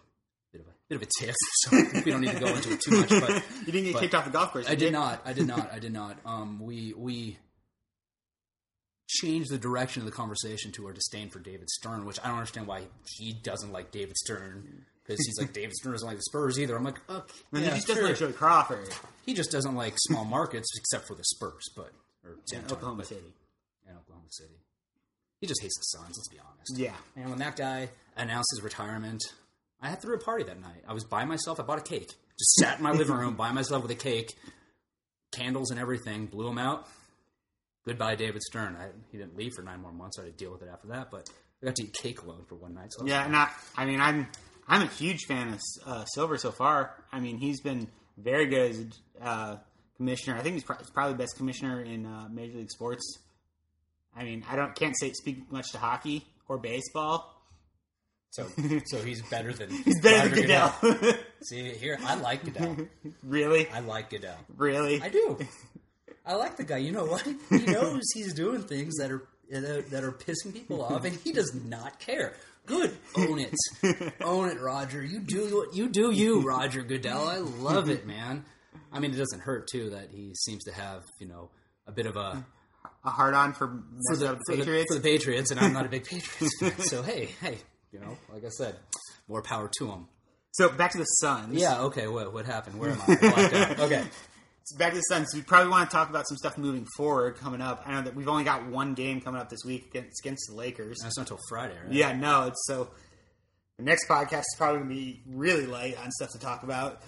[0.51, 1.35] bit of a bit of a tiff.
[1.65, 4.15] So we don't need to go into it too much, but you didn't get kicked
[4.15, 4.69] off the golf course.
[4.69, 5.21] I did not.
[5.25, 5.73] I did not.
[5.73, 6.17] I did not.
[6.25, 7.37] Um, we we
[9.07, 12.37] changed the direction of the conversation to our disdain for David Stern, which I don't
[12.37, 12.81] understand why
[13.17, 16.75] he doesn't like David Stern because he's like David Stern doesn't like the Spurs either.
[16.75, 18.89] I'm like, okay, And yeah, he just doesn't like Joey Crawford
[19.25, 21.91] he just doesn't like small markets except for the Spurs, but
[22.23, 23.33] or Antonio, Oklahoma but- City.
[23.87, 24.53] and Oklahoma City.
[25.41, 26.15] He just hates the Suns.
[26.17, 26.77] Let's be honest.
[26.77, 26.95] Yeah.
[27.15, 29.21] And when that guy announced his retirement,
[29.81, 30.83] I had threw a party that night.
[30.87, 31.59] I was by myself.
[31.59, 32.07] I bought a cake.
[32.39, 34.33] Just sat in my living room by myself with a cake,
[35.33, 36.25] candles and everything.
[36.25, 36.87] Blew them out.
[37.85, 38.75] Goodbye, David Stern.
[38.79, 40.17] I, he didn't leave for nine more months.
[40.19, 41.11] I had to deal with it after that.
[41.11, 41.29] But
[41.61, 42.91] I got to eat cake alone for one night.
[42.91, 44.27] So Yeah, and I, I mean, I'm
[44.67, 47.03] I'm a huge fan of uh, Silver so far.
[47.11, 48.79] I mean, he's been very good as
[49.21, 49.57] a uh,
[49.97, 50.37] commissioner.
[50.37, 53.19] I think he's, pro- he's probably the best commissioner in uh, Major League Sports.
[54.15, 57.31] I mean, I don't can't say speak much to hockey or baseball.
[58.31, 58.45] So,
[58.87, 61.17] so he's better than He's better Roger than Goodell.
[61.43, 62.75] See here, I like Goodell.
[63.23, 64.37] really, I like Goodell.
[64.57, 65.01] really.
[65.01, 65.37] I do.
[66.25, 66.77] I like the guy.
[66.77, 67.25] You know what?
[67.49, 71.53] He knows he's doing things that are that are pissing people off, and he does
[71.53, 72.33] not care.
[72.65, 73.53] Good, own it,
[74.23, 75.03] own it, Roger.
[75.03, 77.27] You do what you do, you Roger Goodell.
[77.27, 78.43] I love it, man.
[78.91, 81.51] I mean, it doesn't hurt too that he seems to have you know
[81.85, 82.43] a bit of a
[83.03, 83.67] a hard on for,
[84.07, 84.95] for the, for the Patriots.
[84.95, 86.79] for the Patriots, and I'm not a big Patriots fan.
[86.79, 87.59] So hey, hey,
[87.91, 88.75] you know, like I said,
[89.27, 90.07] more power to him.
[90.51, 91.53] so back to the Suns.
[91.61, 91.81] Yeah.
[91.81, 92.07] Okay.
[92.07, 92.79] What what happened?
[92.79, 93.75] Where am I?
[93.79, 94.03] Okay.
[94.73, 95.27] Back to the Suns.
[95.33, 97.83] We probably want to talk about some stuff moving forward coming up.
[97.85, 100.55] I know that we've only got one game coming up this week against, against the
[100.55, 100.97] Lakers.
[101.03, 101.93] That's not until Friday, right?
[101.93, 102.89] Yeah, no, it's so.
[103.77, 107.03] The next podcast is probably going to be really light on stuff to talk about.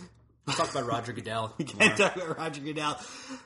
[0.46, 1.56] We'll talk about Roger Goodell.
[1.58, 3.00] we Can't talk about Roger Goodell,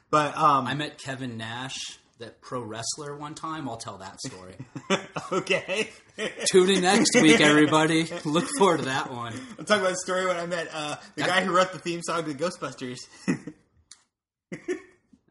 [0.10, 1.78] but um, I met Kevin Nash,
[2.20, 3.70] that pro wrestler, one time.
[3.70, 4.56] I'll tell that story.
[5.32, 5.90] okay.
[6.52, 8.10] Tune in next week, everybody.
[8.26, 9.34] Look forward to that one.
[9.58, 12.02] I'm talking about the story when I met uh, the guy who wrote the theme
[12.04, 12.98] song to Ghostbusters.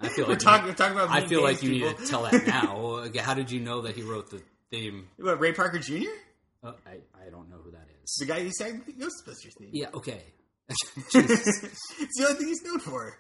[0.01, 0.67] I feel we're like talking.
[0.67, 1.11] you, We're talking about.
[1.11, 1.89] I feel like you people.
[1.91, 3.05] need to tell that now.
[3.23, 5.09] How did you know that he wrote the theme?
[5.19, 6.09] What, Ray Parker Jr.
[6.63, 8.15] Oh, I, I don't know who that is.
[8.19, 9.71] The guy who sang the Ghostbusters theme.
[9.73, 10.23] Yeah, okay.
[10.69, 13.19] it's the only thing he's known for.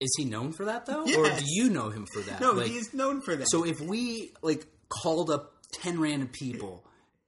[0.00, 2.40] Is he known for that though, or do you know him for that?
[2.40, 3.48] No, Like, he's known for that.
[3.50, 6.84] So if we like called up ten random people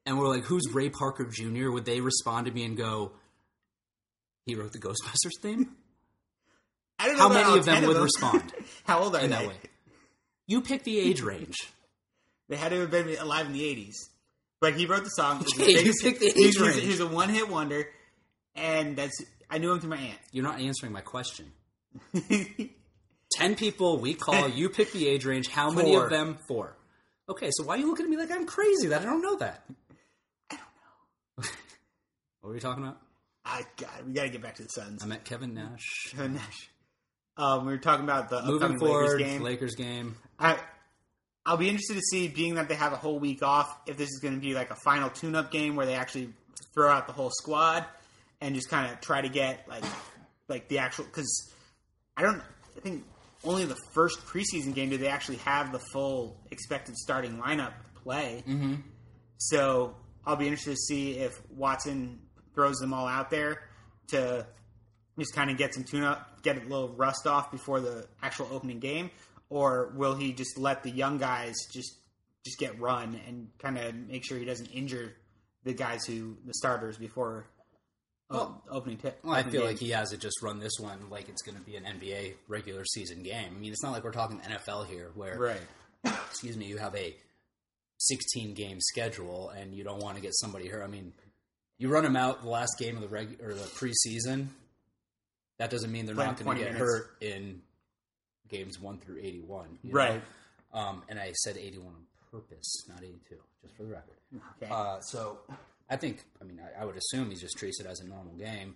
[0.06, 3.12] and we're like, "Who's Ray Parker Jr.?" Would they respond to me and go,
[4.46, 5.74] "He wrote the Ghostbusters theme"?
[7.00, 8.52] I don't know How many of them 10 would respond
[8.84, 9.36] How old are in they?
[9.36, 9.54] that way?
[10.46, 11.56] You pick the age range.
[12.48, 13.94] They had to have been alive in the 80s.
[14.60, 15.38] But he wrote the song.
[15.38, 16.80] Was his you picked the age he was- range.
[16.82, 17.86] He was a one hit wonder.
[18.56, 20.18] And that's I knew him through my aunt.
[20.32, 21.52] You're not answering my question.
[23.32, 24.48] Ten people we call.
[24.48, 25.46] You pick the age range.
[25.48, 26.38] How many of them?
[26.48, 26.76] Four.
[27.28, 29.36] Okay, so why are you looking at me like I'm crazy that I don't know
[29.36, 29.62] that?
[30.50, 30.60] I don't
[31.38, 31.50] know.
[32.40, 32.98] What were we talking about?
[33.44, 35.04] I got we got to get back to the Suns.
[35.04, 35.86] I met Kevin Nash.
[36.10, 36.68] Kevin Nash.
[37.36, 39.42] Um, we were talking about the Moving upcoming forward, Lakers game.
[39.42, 40.16] Lakers game.
[40.38, 40.58] I
[41.46, 44.10] I'll be interested to see, being that they have a whole week off, if this
[44.10, 46.32] is going to be like a final tune-up game where they actually
[46.74, 47.86] throw out the whole squad
[48.40, 49.84] and just kind of try to get like
[50.48, 51.50] like the actual because
[52.16, 52.42] I don't
[52.76, 53.04] I think
[53.44, 58.44] only the first preseason game do they actually have the full expected starting lineup play.
[58.46, 58.74] Mm-hmm.
[59.38, 62.20] So I'll be interested to see if Watson
[62.54, 63.62] throws them all out there
[64.08, 64.46] to
[65.20, 68.48] just kind of get some tune up, get a little rust off before the actual
[68.50, 69.10] opening game,
[69.48, 71.94] or will he just let the young guys just
[72.44, 75.12] just get run and kind of make sure he doesn't injure
[75.64, 77.46] the guys who the starters before
[78.30, 79.18] uh, opening tip?
[79.22, 81.64] Well, I feel like he has to just run this one like it's going to
[81.64, 83.54] be an NBA regular season game.
[83.54, 85.60] I mean, it's not like we're talking NFL here, where right.
[86.28, 87.14] excuse me, you have a
[87.98, 90.82] 16 game schedule and you don't want to get somebody hurt.
[90.82, 91.12] I mean,
[91.78, 94.48] you run them out the last game of the reg or the preseason.
[95.60, 96.90] That doesn't mean they're Playing not going 20 to get minutes.
[96.90, 97.60] hurt in
[98.48, 99.78] games one through 81.
[99.82, 99.94] you know?
[99.94, 100.22] Right.
[100.72, 101.94] Um, and I said 81 on
[102.30, 104.16] purpose, not 82, just for the record.
[104.62, 104.72] Okay.
[104.72, 105.40] Uh, so
[105.90, 108.32] I think, I mean, I, I would assume he just treats it as a normal
[108.34, 108.74] game.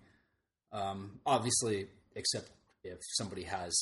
[0.73, 2.51] Um, obviously, except
[2.83, 3.75] if somebody has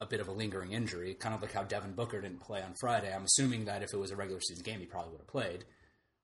[0.00, 2.74] a bit of a lingering injury, kind of like how Devin Booker didn't play on
[2.80, 3.14] Friday.
[3.14, 5.64] I'm assuming that if it was a regular season game, he probably would have played.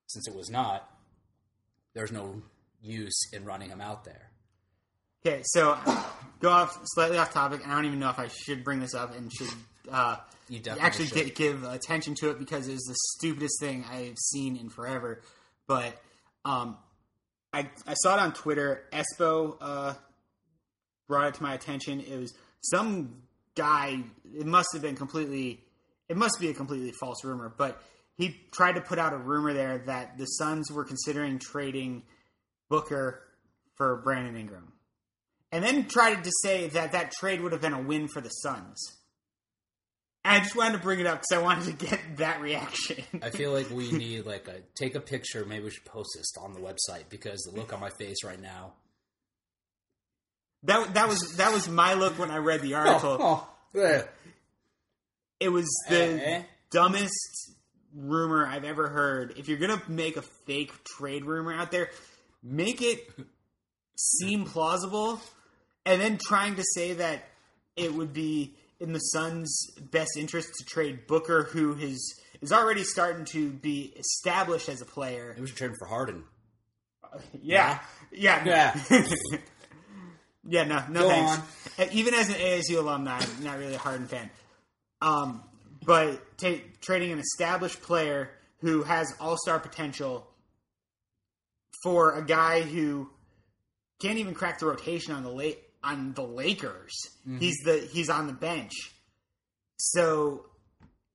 [0.09, 0.91] Since it was not,
[1.95, 2.43] there's no
[2.83, 4.31] use in running him out there.
[5.25, 5.79] Okay, so
[6.41, 7.67] go off slightly off topic.
[7.67, 9.49] I don't even know if I should bring this up and should
[9.91, 10.17] uh,
[10.49, 11.27] You actually should.
[11.27, 15.21] gi- give attention to it because it's the stupidest thing I've seen in forever.
[15.69, 15.97] But
[16.45, 16.77] um,
[17.53, 18.83] I I saw it on Twitter.
[18.93, 19.95] Espo uh,
[21.09, 22.01] brought it to my attention.
[22.01, 23.23] It was some
[23.55, 24.03] guy.
[24.37, 25.61] It must have been completely.
[26.09, 27.81] It must be a completely false rumor, but
[28.17, 32.03] he tried to put out a rumor there that the Suns were considering trading
[32.69, 33.23] Booker
[33.77, 34.73] for Brandon Ingram,
[35.53, 38.31] and then tried to say that that trade would have been a win for the
[38.31, 38.99] Suns.
[40.25, 43.05] And I just wanted to bring it up because I wanted to get that reaction.
[43.23, 45.45] I feel like we need like a take a picture.
[45.45, 48.41] Maybe we should post this on the website because the look on my face right
[48.41, 48.73] now.
[50.65, 53.19] that that was that was my look when I read the article.
[53.21, 54.03] Oh, yeah.
[55.41, 56.43] It was the Eh?
[56.71, 57.53] dumbest
[57.95, 59.35] rumor I've ever heard.
[59.37, 61.91] If you're gonna make a fake trade rumor out there,
[62.45, 63.09] make it
[63.97, 65.21] seem plausible,
[65.87, 67.25] and then trying to say that
[67.77, 72.83] it would be in the Suns' best interest to trade Booker, who is is already
[72.83, 75.29] starting to be established as a player.
[75.31, 76.25] Maybe was trade for Harden.
[77.43, 77.79] Yeah,
[78.11, 78.81] yeah, Yeah.
[80.49, 80.65] yeah.
[80.65, 81.33] No, no Go thanks.
[81.79, 81.87] on.
[81.87, 84.31] Uh, Even as an ASU alumni, I'm not really a Harden fan.
[85.03, 85.43] Um,
[85.85, 90.27] but ta trading an established player who has all star potential
[91.83, 93.11] for a guy who
[94.01, 96.93] can't even crack the rotation on the la- on the Lakers.
[97.27, 97.39] Mm-hmm.
[97.39, 98.73] He's the he's on the bench.
[99.79, 100.47] So,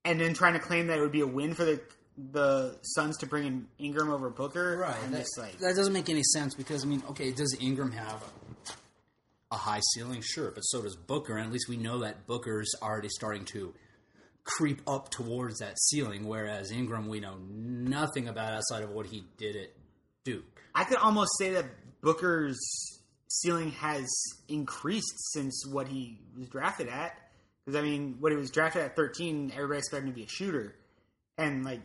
[0.04, 1.82] and then trying to claim that it would be a win for the
[2.32, 4.84] the Suns to bring in Ingram over Booker.
[4.84, 7.92] I'm That, just like, that doesn't make any sense because I mean, okay, does Ingram
[7.92, 8.24] have
[9.52, 10.22] a high ceiling?
[10.22, 13.74] Sure, but so does Booker, and at least we know that Booker's already starting to
[14.44, 19.24] creep up towards that ceiling, whereas Ingram we know nothing about outside of what he
[19.38, 19.70] did at
[20.26, 20.46] Duke.
[20.74, 21.66] I could almost say that
[22.02, 22.58] Booker's
[23.28, 24.08] ceiling has
[24.48, 27.18] increased since what he was drafted at.
[27.66, 30.28] Because I mean, when he was drafted at 13, everybody expected him to be a
[30.30, 30.76] shooter,
[31.38, 31.82] and like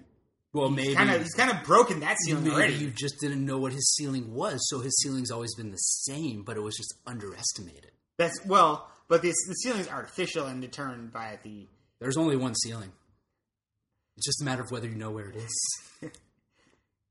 [0.52, 2.74] Well, maybe kind of he's kind of broken that ceiling maybe already.
[2.74, 6.42] you just didn't know what his ceiling was, so his ceiling's always been the same,
[6.44, 7.90] but it was just underestimated.
[8.18, 11.66] That's well, but the the ceiling's artificial and determined by the.
[11.98, 12.92] There's only one ceiling.
[14.16, 15.80] It's just a matter of whether you know where it is.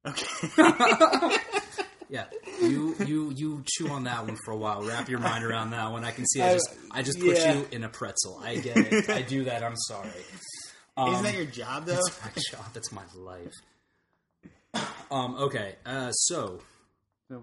[0.04, 0.26] Okay.
[2.12, 2.26] Yeah,
[2.62, 4.84] you you you chew on that one for a while.
[4.84, 6.04] Wrap your mind around that one.
[6.04, 6.41] I can see.
[6.41, 7.54] I just I just put yeah.
[7.54, 8.38] you in a pretzel.
[8.43, 9.10] I get it.
[9.10, 9.63] I do that.
[9.63, 10.10] I'm sorry.
[10.97, 11.97] Um, Isn't that your job though?
[11.97, 12.65] It's my job.
[12.74, 13.54] That's my life.
[15.10, 15.36] Um.
[15.36, 15.76] Okay.
[15.86, 16.12] Uh.
[16.12, 16.60] So.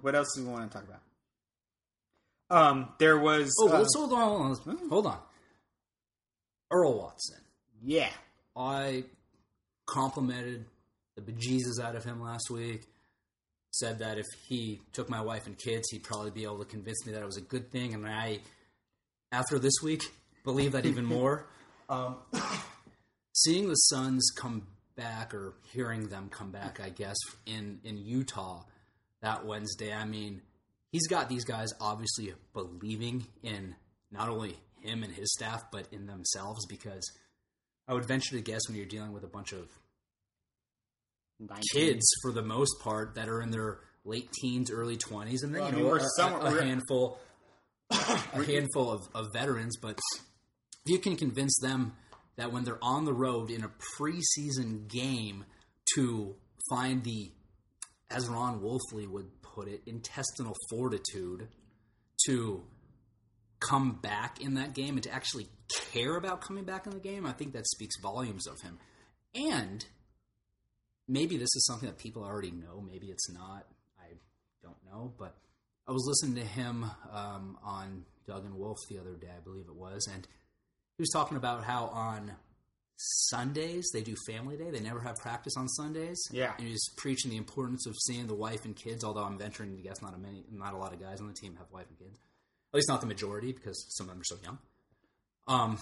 [0.02, 1.00] What else do we want to talk about?
[2.50, 3.50] Um, there was.
[3.62, 4.18] Oh, uh, let's hold on.
[4.18, 4.88] Hold on.
[4.90, 5.18] Hold on.
[6.70, 7.38] Earl Watson.
[7.83, 8.11] yeah,
[8.54, 9.04] I
[9.87, 10.66] complimented
[11.16, 12.83] the bejesus out of him last week.
[13.80, 17.06] Said that if he took my wife and kids, he'd probably be able to convince
[17.06, 17.94] me that it was a good thing.
[17.94, 18.40] And I,
[19.30, 20.02] after this week,
[20.44, 21.46] believe that even more.
[21.90, 22.16] Um,
[23.32, 28.64] seeing the Suns come back, or hearing them come back, I guess, in, in Utah
[29.20, 30.42] that Wednesday, I mean,
[30.90, 33.74] he's got these guys obviously believing in
[34.10, 37.10] not only him and his staff, but in themselves because
[37.86, 39.66] I would venture to guess when you're dealing with a bunch of
[41.40, 41.62] 19.
[41.72, 45.61] kids for the most part that are in their late teens, early twenties, and then
[45.62, 47.18] Well, I you mean, know we're a, somewhat- a we're- handful,
[47.90, 49.77] a handful of, of veterans.
[49.81, 49.98] But
[50.87, 51.92] if you can convince them
[52.37, 55.44] that when they're on the road in a preseason game
[55.94, 56.35] to
[56.70, 57.33] find the,
[58.11, 61.48] as Ron Wolfley would put it, intestinal fortitude
[62.27, 62.62] to
[63.61, 65.46] come back in that game and to actually
[65.92, 68.79] care about coming back in the game, I think that speaks volumes of him.
[69.35, 69.85] And
[71.09, 72.85] maybe this is something that people already know.
[72.87, 73.66] Maybe it's not.
[74.01, 74.12] I
[74.62, 75.12] don't know.
[75.18, 75.37] But
[75.87, 79.64] I was listening to him um, on Doug and Wolf the other day, I believe
[79.68, 80.27] it was, and
[80.97, 82.33] he was talking about how on
[83.01, 84.71] Sundays they do family day.
[84.71, 86.21] They never have practice on Sundays.
[86.33, 86.53] Yeah.
[86.59, 89.05] and was preaching the importance of seeing the wife and kids.
[89.05, 91.33] Although I'm venturing to guess not a many, not a lot of guys on the
[91.33, 92.18] team have wife and kids.
[92.73, 94.59] At least not the majority because some of them are so young.
[95.47, 95.79] Um,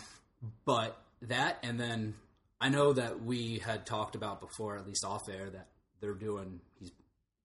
[0.67, 2.15] but that, and then
[2.61, 5.69] I know that we had talked about before, at least off air, that
[6.01, 6.61] they're doing.
[6.79, 6.91] He's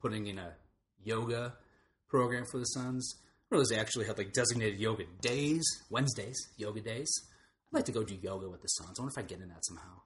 [0.01, 0.53] putting in a
[1.03, 1.53] yoga
[2.09, 3.15] program for the Suns.
[3.51, 7.11] I realize they actually have like designated yoga days, Wednesdays, yoga days.
[7.71, 8.99] I'd like to go do yoga with the Suns.
[8.99, 10.01] I wonder if I get in that somehow.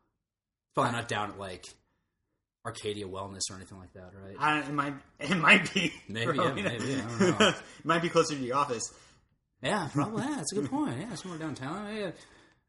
[0.73, 1.65] Probably not down at like
[2.65, 4.35] Arcadia Wellness or anything like that, right?
[4.39, 7.49] I it might it might be Maybe, yeah, maybe, I don't know.
[7.49, 8.83] it might be closer to the office.
[9.61, 10.23] Yeah, probably.
[10.23, 10.97] Yeah, that's a good point.
[10.99, 11.95] Yeah, somewhere downtown.
[11.95, 12.11] Yeah,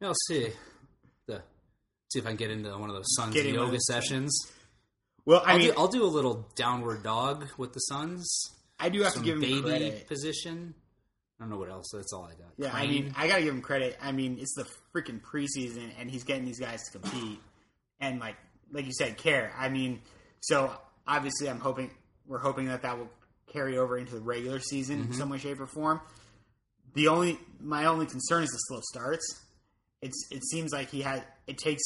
[0.00, 0.48] yeah, I'll see.
[2.12, 3.80] See if I can get into one of those Suns Get in one of yoga
[3.80, 4.52] sessions.
[5.24, 8.50] Well, I I'll, mean, do, I'll do a little downward dog with the Suns.
[8.78, 10.06] I do have Some to give him baby credit.
[10.06, 10.74] position.
[11.38, 11.90] I don't know what else.
[11.92, 12.52] That's all I got.
[12.56, 13.98] Yeah, I mean, I gotta give him credit.
[14.00, 17.40] I mean, it's the freaking preseason, and he's getting these guys to compete,
[18.00, 18.36] and like,
[18.72, 19.52] like you said, care.
[19.58, 20.00] I mean,
[20.40, 20.72] so
[21.06, 21.90] obviously, I'm hoping
[22.26, 23.10] we're hoping that that will
[23.52, 25.12] carry over into the regular season Mm-hmm.
[25.12, 26.00] in some way, shape, or form.
[26.94, 29.42] The only my only concern is the slow starts.
[30.02, 31.82] It's it seems like he had it takes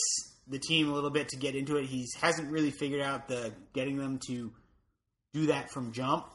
[0.49, 1.87] the team a little bit to get into it.
[1.87, 4.53] He hasn't really figured out the getting them to
[5.33, 6.27] do that from jump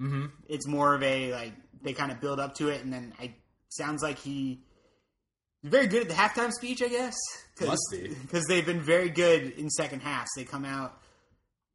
[0.00, 0.30] Mhm.
[0.48, 3.34] it's more of a like they kind of build up to it, and then I
[3.70, 4.60] sounds like he
[5.62, 7.14] he's very good at the halftime speech, I guess.
[7.58, 8.08] Cause, Must be.
[8.22, 10.28] because they've been very good in second halves.
[10.36, 11.00] They come out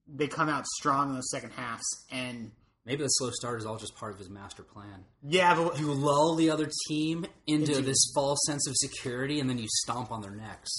[0.07, 2.51] they come out strong in those second halves, and
[2.85, 5.05] maybe the slow start is all just part of his master plan.
[5.23, 9.49] yeah, but You lull the other team into, Into- this false sense of security, and
[9.49, 10.71] then you stomp on their necks.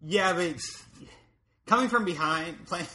[0.00, 0.56] yeah, but
[1.66, 2.86] coming from behind playing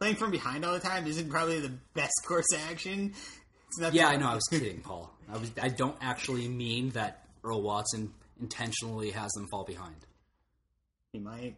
[0.00, 3.12] playing from behind all the time isn't probably the best course of action.
[3.68, 4.28] It's not Yeah, I know.
[4.28, 5.10] I was kidding, Paul.
[5.32, 5.50] I was.
[5.60, 9.96] I don't actually mean that Earl Watson intentionally has them fall behind.
[11.12, 11.56] He might.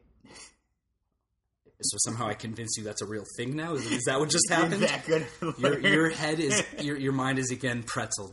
[1.82, 3.74] So somehow I convince you that's a real thing now.
[3.74, 4.82] Is, is that what just happened?
[4.82, 5.26] that good.
[5.58, 8.32] your your head is your your mind is again pretzeled.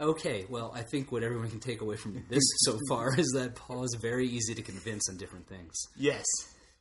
[0.00, 3.54] Okay, well, I think what everyone can take away from this so far is that
[3.54, 5.74] Paul is very easy to convince on different things.
[5.96, 6.24] yes,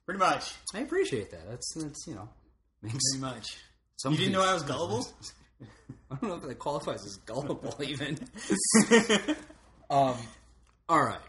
[0.05, 0.53] pretty much.
[0.73, 1.49] I appreciate that.
[1.49, 2.29] That's that's you know
[2.81, 3.57] makes Pretty much.
[4.05, 5.05] You didn't know I was gullible?
[6.11, 8.17] I don't know if that qualifies as gullible even.
[9.89, 10.15] um,
[10.87, 11.19] all right.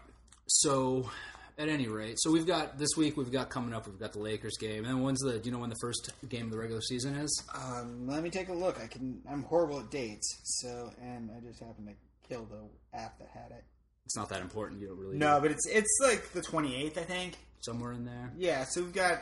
[0.47, 1.09] So,
[1.57, 3.17] at any rate, so we've got this week.
[3.17, 3.87] We've got coming up.
[3.87, 5.39] We've got the Lakers game, and when's the?
[5.39, 7.43] Do you know when the first game of the regular season is?
[7.55, 8.79] Um, let me take a look.
[8.81, 9.21] I can.
[9.29, 13.51] I'm horrible at dates, so and I just happened to kill the app that had
[13.51, 13.63] it.
[14.05, 14.81] It's not that important.
[14.81, 17.37] You don't really No, but it's it's like the 28th, I think.
[17.61, 18.31] somewhere in there.
[18.35, 19.21] Yeah, so we've got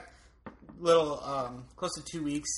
[0.80, 2.50] little um, close to two weeks.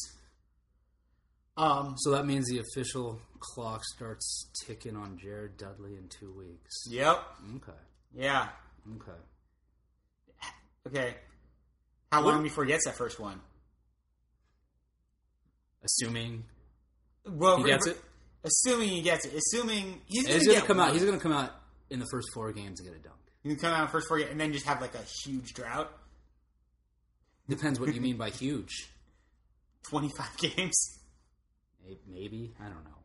[1.57, 6.83] Um, So that means the official clock starts ticking on Jared Dudley in two weeks.
[6.89, 7.23] yep,
[7.57, 7.77] Okay.
[8.13, 8.49] yeah,
[8.95, 9.17] Okay.
[10.87, 11.15] Okay.
[12.11, 13.41] How What- long before he gets that first one?
[15.83, 16.43] Assuming
[17.25, 17.99] Well, he gets it,
[18.43, 19.33] Assuming he gets it.
[19.35, 20.93] Assuming he's going to gonna get come out.
[20.93, 21.53] He's gonna come out
[21.91, 23.15] in the first four games and get a dunk.
[23.43, 25.91] He can come out first four games and then just have like a huge drought.
[27.47, 28.89] Depends what you mean by huge.
[29.87, 30.99] Twenty five games.
[32.07, 32.97] Maybe I don't know.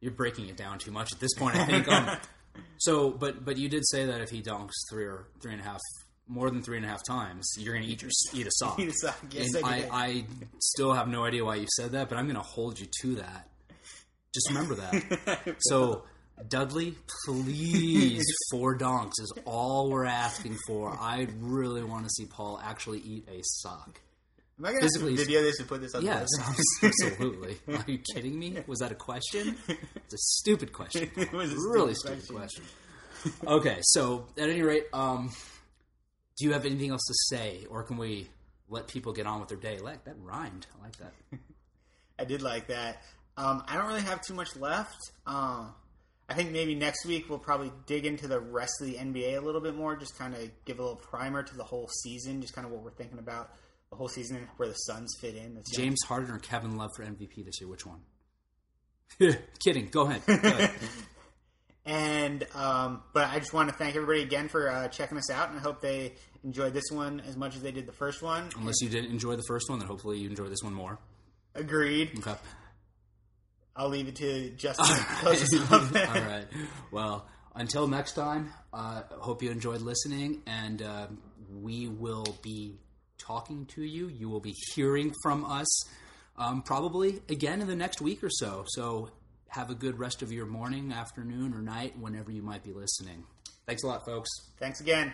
[0.00, 1.56] You're breaking it down too much at this point.
[1.56, 1.88] I think.
[1.88, 2.16] Um,
[2.78, 5.64] so, but but you did say that if he dunks three or three and a
[5.64, 5.80] half,
[6.28, 8.78] more than three and a half times, you're going to eat your eat a sock.
[8.80, 9.88] Eat a sock, yes, and I I.
[9.92, 10.24] I
[10.60, 13.14] still have no idea why you said that, but I'm going to hold you to
[13.16, 13.48] that.
[14.34, 15.56] Just remember that.
[15.60, 16.04] so,
[16.48, 20.90] Dudley, please, four donks is all we're asking for.
[20.90, 24.00] I really want to see Paul actually eat a sock.
[24.58, 26.26] Am I going to Physically- video this and put this on Yes,
[26.80, 27.56] the absolutely.
[27.68, 28.56] Are you kidding me?
[28.66, 29.56] Was that a question?
[29.68, 31.10] It's a stupid question.
[31.16, 32.64] It was a really stupid stupid question.
[33.46, 35.30] Okay, so at any rate, um,
[36.36, 38.28] do you have anything else to say, or can we
[38.68, 39.78] let people get on with their day?
[39.78, 40.66] Like that rhymed.
[40.78, 41.12] I like that.
[42.18, 43.02] I did like that.
[43.36, 44.96] Um, I don't really have too much left.
[45.26, 45.68] Uh,
[46.28, 49.40] I think maybe next week we'll probably dig into the rest of the NBA a
[49.40, 52.54] little bit more, just kind of give a little primer to the whole season, just
[52.54, 53.50] kind of what we're thinking about
[53.90, 55.62] the whole season, where the Suns fit in.
[55.72, 57.68] James Harden or Kevin Love for MVP this year?
[57.68, 58.00] Which one?
[59.64, 59.88] Kidding.
[59.88, 60.22] Go ahead.
[60.26, 60.70] Go ahead.
[61.86, 65.50] And um, but I just want to thank everybody again for uh, checking us out,
[65.50, 68.50] and I hope they enjoyed this one as much as they did the first one.
[68.58, 70.98] Unless you didn't enjoy the first one, then hopefully you enjoy this one more.
[71.54, 72.18] Agreed.
[72.18, 72.34] Okay.
[73.76, 76.46] I'll leave it to Justin to close us All right.
[76.90, 81.06] Well, until next time, uh, hope you enjoyed listening, and uh,
[81.62, 82.78] we will be
[83.18, 84.08] talking to you.
[84.08, 85.84] You will be hearing from us
[86.36, 88.64] um, probably again in the next week or so.
[88.68, 89.10] So
[89.48, 93.24] have a good rest of your morning, afternoon, or night, whenever you might be listening.
[93.66, 94.30] Thanks a lot, folks.
[94.58, 95.12] Thanks again.